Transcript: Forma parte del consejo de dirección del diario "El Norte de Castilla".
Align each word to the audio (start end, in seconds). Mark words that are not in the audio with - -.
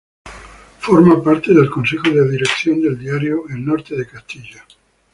Forma 0.79 1.21
parte 1.23 1.53
del 1.53 1.69
consejo 1.69 2.09
de 2.09 2.27
dirección 2.27 2.81
del 2.81 2.97
diario 2.97 3.47
"El 3.49 3.63
Norte 3.63 3.95
de 3.95 4.07
Castilla". 4.07 4.65